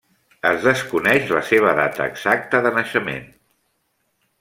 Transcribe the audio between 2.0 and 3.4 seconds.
exacta de naixement.